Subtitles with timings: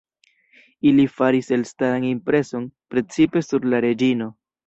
[0.91, 2.65] Ili faris elstaran impreson,
[2.95, 4.31] precipe sur la reĝino.